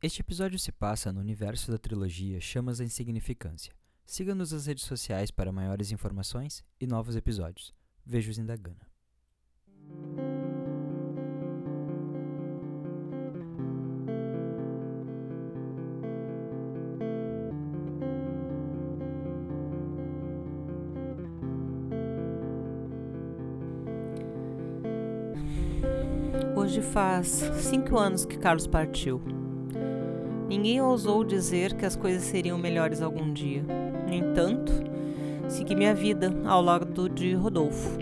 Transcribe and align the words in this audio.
Este 0.00 0.20
episódio 0.20 0.60
se 0.60 0.70
passa 0.70 1.12
no 1.12 1.18
universo 1.18 1.72
da 1.72 1.76
trilogia 1.76 2.40
Chamas 2.40 2.78
da 2.78 2.84
Insignificância. 2.84 3.74
Siga-nos 4.06 4.52
nas 4.52 4.66
redes 4.66 4.84
sociais 4.84 5.32
para 5.32 5.50
maiores 5.50 5.90
informações 5.90 6.64
e 6.80 6.86
novos 6.86 7.16
episódios. 7.16 7.74
Vejo-os 8.06 8.38
em 8.38 8.46
Dagana. 8.46 8.86
Hoje 26.54 26.82
faz 26.82 27.42
cinco 27.60 27.98
anos 27.98 28.24
que 28.24 28.38
Carlos 28.38 28.68
partiu. 28.68 29.37
Ninguém 30.48 30.80
ousou 30.80 31.24
dizer 31.24 31.74
que 31.74 31.84
as 31.84 31.94
coisas 31.94 32.22
seriam 32.22 32.56
melhores 32.56 33.02
algum 33.02 33.30
dia. 33.30 33.62
No 34.06 34.14
entanto, 34.14 34.72
segui 35.46 35.74
minha 35.74 35.94
vida 35.94 36.32
ao 36.46 36.62
lado 36.62 37.06
de 37.06 37.34
Rodolfo. 37.34 37.98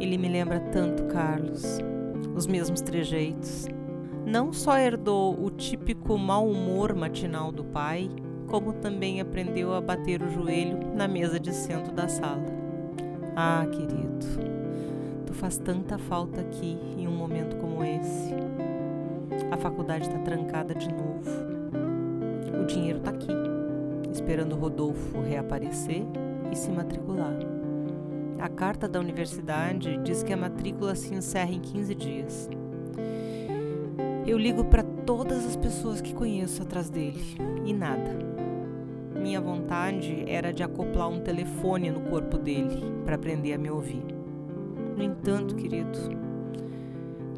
Ele 0.00 0.16
me 0.16 0.26
lembra 0.26 0.58
tanto 0.58 1.04
Carlos, 1.04 1.78
os 2.34 2.46
mesmos 2.46 2.80
trejeitos. 2.80 3.68
Não 4.24 4.54
só 4.54 4.78
herdou 4.78 5.38
o 5.38 5.50
típico 5.50 6.16
mau 6.16 6.48
humor 6.48 6.94
matinal 6.94 7.52
do 7.52 7.62
pai, 7.62 8.10
como 8.46 8.72
também 8.72 9.20
aprendeu 9.20 9.74
a 9.74 9.82
bater 9.82 10.22
o 10.22 10.30
joelho 10.30 10.78
na 10.94 11.06
mesa 11.06 11.38
de 11.38 11.52
centro 11.54 11.92
da 11.92 12.08
sala. 12.08 12.46
Ah, 13.36 13.66
querido, 13.70 14.26
tu 15.26 15.34
faz 15.34 15.58
tanta 15.58 15.98
falta 15.98 16.40
aqui 16.40 16.78
em 16.96 17.06
um 17.06 17.12
momento 17.12 17.56
como 17.56 17.84
esse. 17.84 18.34
A 19.50 19.56
faculdade 19.56 20.06
está 20.06 20.18
trancada 20.18 20.74
de 20.74 20.88
novo. 20.88 21.30
O 22.60 22.66
dinheiro 22.66 22.98
está 22.98 23.10
aqui, 23.10 23.32
esperando 24.12 24.56
Rodolfo 24.56 25.20
reaparecer 25.20 26.02
e 26.50 26.56
se 26.56 26.70
matricular. 26.70 27.36
A 28.38 28.48
carta 28.48 28.88
da 28.88 28.98
universidade 28.98 29.98
diz 30.02 30.22
que 30.22 30.32
a 30.32 30.36
matrícula 30.36 30.94
se 30.94 31.14
encerra 31.14 31.52
em 31.52 31.60
15 31.60 31.94
dias. 31.94 32.50
Eu 34.26 34.38
ligo 34.38 34.64
para 34.64 34.82
todas 34.82 35.44
as 35.44 35.56
pessoas 35.56 36.00
que 36.00 36.14
conheço 36.14 36.62
atrás 36.62 36.88
dele 36.88 37.36
e 37.64 37.72
nada. 37.72 38.16
Minha 39.20 39.40
vontade 39.40 40.24
era 40.26 40.52
de 40.52 40.62
acoplar 40.62 41.08
um 41.08 41.20
telefone 41.20 41.90
no 41.90 42.00
corpo 42.02 42.38
dele 42.38 42.82
para 43.04 43.16
aprender 43.16 43.52
a 43.52 43.58
me 43.58 43.70
ouvir. 43.70 44.02
No 44.96 45.02
entanto, 45.02 45.54
querido, 45.54 45.98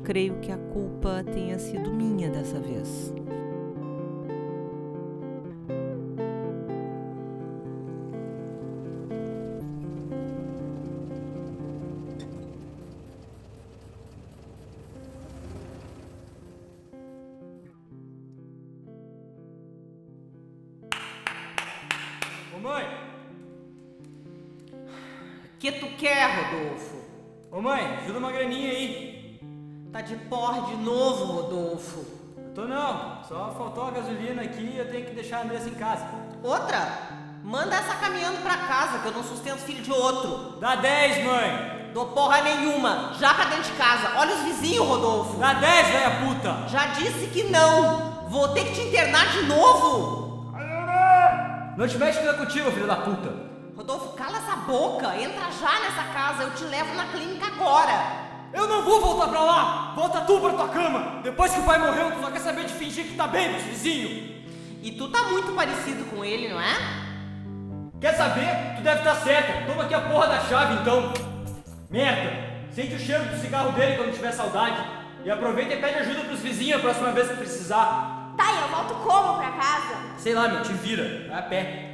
creio 0.03 0.41
que 0.41 0.51
a 0.51 0.59
culpa 0.59 1.25
tenha 1.25 1.59
sido 1.59 1.93
minha 1.93 2.29
dessa 2.29 2.59
vez. 2.59 3.15
Ô 22.55 22.59
mãe! 22.61 22.85
Que 25.61 25.71
tu 25.73 25.87
quer, 25.97 26.27
Rodolfo? 26.37 26.97
Ô 27.53 27.61
mãe, 27.61 27.83
ajuda 27.99 28.19
uma 28.19 28.33
graninha 28.33 28.71
aí. 28.71 29.12
Tá 29.93 30.01
de 30.01 30.17
porre 30.17 30.63
de 30.63 30.77
novo, 30.77 31.25
Rodolfo. 31.35 32.07
Eu 32.39 32.55
tô 32.55 32.63
não, 32.63 33.23
só 33.29 33.55
faltou 33.59 33.89
a 33.89 33.91
gasolina 33.91 34.41
aqui 34.41 34.63
e 34.63 34.79
eu 34.79 34.91
tenho 34.91 35.05
que 35.05 35.15
deixar 35.15 35.41
a 35.41 35.43
Andressa 35.43 35.69
em 35.69 35.75
casa. 35.75 36.07
Outra? 36.43 36.79
Manda 37.45 37.77
essa 37.77 37.97
caminhando 37.97 38.41
pra 38.41 38.57
casa, 38.57 39.01
que 39.01 39.07
eu 39.07 39.13
não 39.13 39.23
sustento 39.23 39.59
filho 39.59 39.83
de 39.83 39.93
outro. 39.93 40.59
Dá 40.59 40.77
10, 40.77 41.27
mãe! 41.27 41.91
Dou 41.93 42.07
porra 42.07 42.41
nenhuma. 42.41 43.13
Já 43.21 43.35
pra 43.35 43.45
dentro 43.45 43.71
de 43.71 43.73
casa. 43.73 44.19
Olha 44.19 44.35
os 44.35 44.43
vizinhos, 44.45 44.87
Rodolfo. 44.87 45.39
Dá 45.39 45.53
10, 45.53 45.87
velha 45.89 46.11
puta! 46.25 46.69
Já 46.69 46.87
disse 46.87 47.27
que 47.27 47.45
não. 47.45 48.29
Vou 48.31 48.49
ter 48.49 48.65
que 48.65 48.73
te 48.73 48.81
internar 48.89 49.29
de 49.29 49.43
novo. 49.43 50.55
Não 51.77 51.87
te 51.87 51.99
mexe 51.99 52.19
que 52.19 52.33
contigo, 52.33 52.71
filho 52.71 52.87
da 52.87 52.97
puta! 52.97 53.31
Rodolfo, 53.77 54.17
cala 54.17 54.39
essa 54.39 54.57
boca. 54.57 55.15
Entra 55.21 55.51
já 55.51 55.81
nessa 55.81 56.05
casa. 56.15 56.45
Eu 56.45 56.51
te 56.53 56.65
levo 56.65 56.95
na 56.95 57.05
clínica 57.09 57.47
agora. 57.47 58.33
Eu 58.53 58.69
não 58.69 58.83
vou 58.83 59.01
voltar 59.01 59.12
pra 59.29 59.41
lá! 59.41 59.93
Volta 59.95 60.21
tu 60.23 60.41
pra 60.41 60.51
tua 60.51 60.69
cama! 60.69 61.21
Depois 61.23 61.53
que 61.53 61.61
o 61.61 61.65
pai 61.65 61.79
morreu, 61.79 62.11
tu 62.13 62.21
só 62.21 62.31
quer 62.31 62.41
saber 62.41 62.65
de 62.65 62.73
fingir 62.73 63.05
que 63.05 63.15
tá 63.15 63.27
bem 63.27 63.51
pros 63.51 63.63
vizinhos! 63.65 64.33
E 64.83 64.93
tu 64.93 65.09
tá 65.09 65.25
muito 65.25 65.53
parecido 65.53 66.05
com 66.07 66.25
ele, 66.25 66.49
não 66.49 66.61
é? 66.61 66.75
Quer 68.01 68.15
saber? 68.15 68.75
Tu 68.77 68.83
deve 68.83 68.99
estar 68.99 69.15
certa! 69.17 69.67
Toma 69.67 69.85
aqui 69.85 69.95
a 69.95 70.01
porra 70.01 70.27
da 70.27 70.41
chave 70.41 70.75
então! 70.75 71.13
Merda! 71.91 72.53
Sente 72.73 72.95
o 72.95 72.99
cheiro 72.99 73.25
do 73.25 73.37
cigarro 73.41 73.73
dele 73.73 73.97
quando 73.97 74.15
tiver 74.15 74.33
saudade! 74.33 74.83
E 75.25 75.31
aproveita 75.31 75.75
e 75.75 75.81
pede 75.81 75.99
ajuda 75.99 76.25
pros 76.25 76.41
vizinhos 76.41 76.81
a 76.81 76.83
próxima 76.83 77.13
vez 77.13 77.29
que 77.29 77.37
precisar! 77.37 78.35
Tá, 78.37 78.45
e 78.51 78.61
eu 78.63 78.69
volto 78.69 78.95
como 78.95 79.39
pra 79.39 79.51
casa? 79.53 79.95
Sei 80.17 80.35
lá, 80.35 80.49
meu, 80.49 80.63
te 80.63 80.73
vira, 80.73 81.29
vai 81.29 81.39
a 81.39 81.43
pé. 81.43 81.92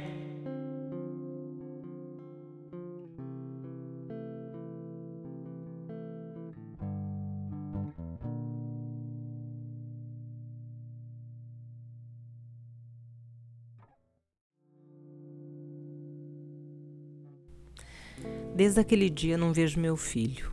Desde 18.59 18.81
aquele 18.81 19.09
dia 19.09 19.37
não 19.37 19.53
vejo 19.53 19.79
meu 19.79 19.95
filho. 19.95 20.51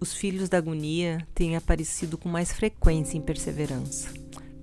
Os 0.00 0.14
filhos 0.14 0.48
da 0.48 0.56
agonia 0.56 1.18
têm 1.34 1.54
aparecido 1.54 2.16
com 2.16 2.30
mais 2.30 2.50
frequência 2.50 3.18
em 3.18 3.20
perseverança. 3.20 4.08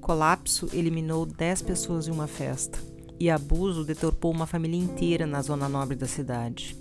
Colapso 0.02 0.68
eliminou 0.74 1.24
10 1.24 1.62
pessoas 1.62 2.08
em 2.08 2.12
uma 2.12 2.26
festa 2.26 2.80
e 3.20 3.30
abuso 3.30 3.86
deturpou 3.86 4.32
uma 4.32 4.48
família 4.48 4.80
inteira 4.80 5.28
na 5.28 5.40
zona 5.44 5.70
nobre 5.70 5.96
da 5.96 6.08
cidade. 6.08 6.76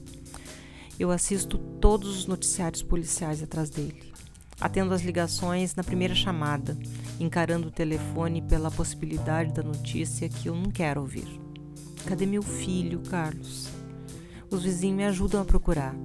Eu 0.98 1.10
assisto 1.10 1.58
todos 1.58 2.20
os 2.20 2.26
noticiários 2.26 2.82
policiais 2.82 3.42
atrás 3.42 3.69
dele, 3.69 4.14
atendo 4.58 4.94
as 4.94 5.02
ligações 5.02 5.75
na 5.75 5.84
primeira 5.84 6.14
chamada, 6.14 6.75
encarando 7.20 7.69
o 7.69 7.70
telefone 7.70 8.41
pela 8.41 8.70
possibilidade 8.70 9.52
da 9.52 9.62
notícia 9.62 10.26
que 10.26 10.48
eu 10.48 10.54
não 10.54 10.70
quero 10.70 11.02
ouvir. 11.02 11.38
Cadê 12.06 12.25
meu 12.25 12.42
filho, 12.42 13.00
Carlos? 13.00 13.81
Os 14.52 14.64
vizinhos 14.64 14.96
me 14.98 15.04
ajudam 15.06 15.40
a 15.40 15.46
procurar. 15.46 15.96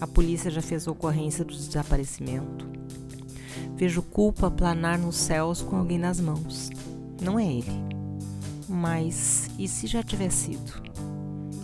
A 0.00 0.06
polícia 0.06 0.50
já 0.50 0.60
fez 0.60 0.88
a 0.88 0.90
ocorrência 0.90 1.44
do 1.44 1.54
desaparecimento. 1.54 2.68
Vejo 3.76 4.02
culpa 4.02 4.50
planar 4.50 4.98
nos 4.98 5.14
céus 5.14 5.62
com 5.62 5.76
alguém 5.76 5.96
nas 5.96 6.18
mãos. 6.18 6.70
Não 7.22 7.38
é 7.38 7.46
ele. 7.46 7.70
Mas 8.68 9.48
e 9.56 9.68
se 9.68 9.86
já 9.86 10.02
tiver 10.02 10.30
sido? 10.30 10.82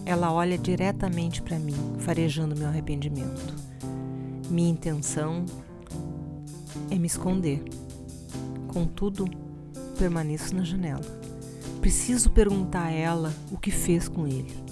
Ela 0.06 0.32
olha 0.32 0.56
diretamente 0.56 1.42
para 1.42 1.58
mim, 1.58 1.74
farejando 1.98 2.56
meu 2.56 2.68
arrependimento. 2.68 3.52
Minha 4.48 4.70
intenção 4.70 5.44
é 6.92 6.94
me 6.94 7.08
esconder. 7.08 7.60
Contudo, 8.68 9.28
permaneço 9.98 10.54
na 10.54 10.62
janela. 10.62 11.04
Preciso 11.80 12.30
perguntar 12.30 12.84
a 12.84 12.92
ela 12.92 13.34
o 13.50 13.58
que 13.58 13.72
fez 13.72 14.06
com 14.06 14.28
ele. 14.28 14.63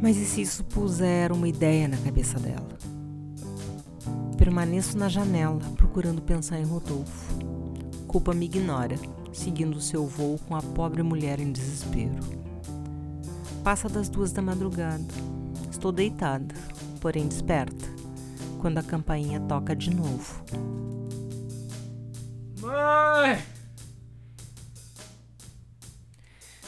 Mas 0.00 0.16
e 0.16 0.24
se 0.24 0.42
isso 0.42 0.64
puser 0.64 1.32
uma 1.32 1.48
ideia 1.48 1.88
na 1.88 1.96
cabeça 1.96 2.38
dela? 2.38 2.68
Permaneço 4.36 4.98
na 4.98 5.08
janela, 5.08 5.60
procurando 5.76 6.20
pensar 6.20 6.58
em 6.58 6.64
Rodolfo. 6.64 7.34
Culpa 8.06 8.34
me 8.34 8.46
ignora, 8.46 8.96
seguindo 9.32 9.80
seu 9.80 10.06
voo 10.06 10.38
com 10.46 10.54
a 10.54 10.62
pobre 10.62 11.02
mulher 11.02 11.40
em 11.40 11.50
desespero. 11.50 12.20
Passa 13.64 13.88
das 13.88 14.08
duas 14.08 14.32
da 14.32 14.42
madrugada. 14.42 15.02
Estou 15.70 15.90
deitada, 15.90 16.54
porém 17.00 17.26
desperta, 17.26 17.86
quando 18.60 18.78
a 18.78 18.82
campainha 18.82 19.40
toca 19.40 19.74
de 19.74 19.94
novo. 19.94 20.44
Mãe! 22.60 23.42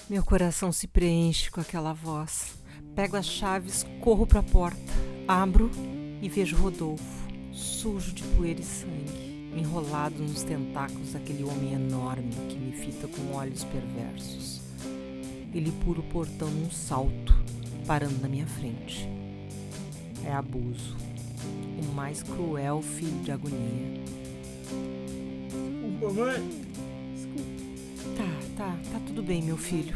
Meu 0.09 0.25
coração 0.25 0.73
se 0.73 0.87
preenche 0.87 1.51
com 1.51 1.61
aquela 1.61 1.93
voz. 1.93 2.57
Pego 2.95 3.17
as 3.17 3.27
chaves, 3.27 3.87
corro 4.01 4.27
para 4.27 4.41
a 4.41 4.43
porta, 4.43 4.93
abro 5.27 5.71
e 6.21 6.29
vejo 6.29 6.57
Rodolfo, 6.57 7.29
sujo 7.53 8.13
de 8.13 8.23
poeira 8.23 8.61
e 8.61 8.65
sangue, 8.65 9.51
enrolado 9.57 10.23
nos 10.23 10.43
tentáculos 10.43 11.13
daquele 11.13 11.45
homem 11.45 11.75
enorme 11.75 12.31
que 12.49 12.57
me 12.57 12.73
fita 12.73 13.07
com 13.09 13.37
olhos 13.37 13.65
perversos. 13.65 14.61
Ele 15.55 15.73
pula 15.85 16.01
o 16.01 16.05
portão 16.05 16.51
num 16.51 16.71
salto, 16.71 17.35
parando 17.87 18.21
na 18.21 18.29
minha 18.29 18.47
frente. 18.47 19.09
É 20.25 20.33
abuso, 20.33 20.97
o 21.81 21.95
mais 21.95 22.23
cruel 22.23 22.83
filho 22.83 23.23
de 23.23 23.33
agonia. 23.33 24.03
Desculpa, 25.99 26.13
mãe! 26.15 26.69
Desculpa. 27.15 27.59
bem, 29.29 29.43
meu 29.43 29.59
filho. 29.59 29.95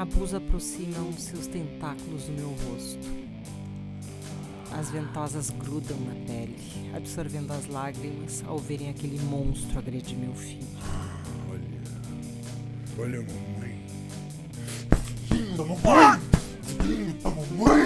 A 0.00 0.04
Bus 0.06 0.32
aproxima 0.32 0.98
os 1.10 1.24
seus 1.24 1.46
tentáculos 1.46 2.22
do 2.24 2.32
meu 2.32 2.48
rosto. 2.48 3.06
As 4.72 4.90
ventosas 4.90 5.50
grudam 5.50 5.98
na 6.00 6.14
pele, 6.24 6.56
absorvendo 6.96 7.52
as 7.52 7.66
lágrimas 7.66 8.42
ao 8.46 8.56
verem 8.56 8.88
aquele 8.88 9.20
monstro 9.24 9.78
agredir 9.78 10.16
meu 10.16 10.32
filho. 10.32 10.66
Olha. 11.50 11.60
Olha, 12.98 13.20
mamãe. 13.20 13.78
Linda, 15.30 15.64
mamãe! 15.64 16.18
Linda, 16.82 17.28
mamãe! 17.28 17.84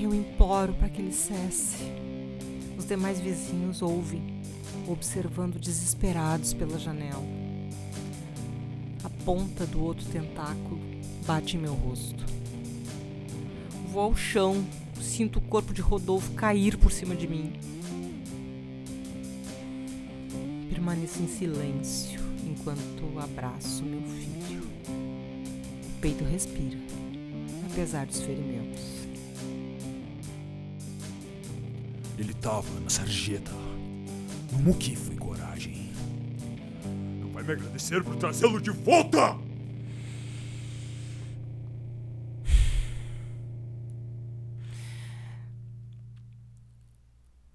Eu 0.00 0.14
imploro 0.14 0.74
para 0.74 0.88
que 0.90 1.02
ele 1.02 1.12
cesse. 1.12 2.05
Os 2.78 2.86
demais 2.86 3.18
vizinhos 3.18 3.82
ouvem, 3.82 4.22
observando 4.86 5.58
desesperados 5.58 6.52
pela 6.52 6.78
janela. 6.78 7.24
A 9.02 9.10
ponta 9.24 9.66
do 9.66 9.82
outro 9.82 10.04
tentáculo 10.06 10.78
bate 11.26 11.56
em 11.56 11.60
meu 11.60 11.74
rosto. 11.74 12.24
Vou 13.92 14.02
ao 14.02 14.16
chão, 14.16 14.64
sinto 15.00 15.38
o 15.38 15.42
corpo 15.42 15.72
de 15.72 15.80
Rodolfo 15.80 16.32
cair 16.32 16.76
por 16.76 16.92
cima 16.92 17.14
de 17.14 17.26
mim. 17.26 17.52
Permaneço 20.70 21.22
em 21.22 21.28
silêncio 21.28 22.20
enquanto 22.46 22.96
abraço 23.18 23.82
meu 23.84 24.02
filho. 24.02 24.62
O 24.88 26.00
peito 26.00 26.24
respira, 26.24 26.78
apesar 27.70 28.06
dos 28.06 28.20
ferimentos. 28.20 28.82
Ele 32.18 32.32
tava 32.32 32.80
na 32.80 32.88
sarjeta. 32.88 33.52
No 34.52 34.58
Muki 34.60 34.96
foi 34.96 35.16
coragem. 35.16 35.92
Não 37.20 37.30
vai 37.30 37.42
me 37.42 37.52
agradecer 37.52 38.02
por 38.02 38.16
trazê-lo 38.16 38.58
de 38.60 38.70
volta! 38.70 39.36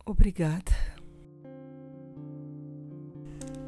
Obrigada. 0.06 0.72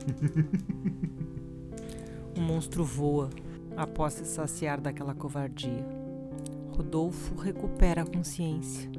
o 2.38 2.42
monstro 2.42 2.84
voa 2.84 3.30
após 3.76 4.14
se 4.14 4.26
saciar 4.26 4.80
daquela 4.80 5.16
covardia. 5.16 5.84
Rodolfo 6.70 7.34
recupera 7.36 8.04
a 8.04 8.06
consciência 8.06 8.92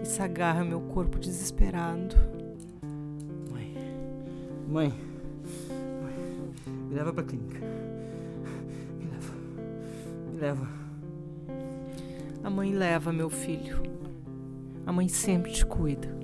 e 0.00 0.04
se 0.04 0.22
agarra 0.22 0.60
ao 0.60 0.66
meu 0.66 0.80
corpo 0.80 1.18
desesperado. 1.18 2.14
Mãe. 3.50 3.74
Mãe. 4.68 4.92
Mãe. 6.02 6.52
Me 6.88 6.94
leva 6.94 7.12
pra 7.12 7.24
clínica. 7.24 7.58
Me 8.98 9.10
leva. 9.10 9.34
Me 10.30 10.40
leva. 10.40 10.68
A 12.44 12.50
mãe 12.50 12.72
leva 12.72 13.12
meu 13.12 13.28
filho. 13.28 13.82
A 14.86 14.92
mãe 14.92 15.08
sempre 15.08 15.52
te 15.52 15.64
cuida. 15.66 16.21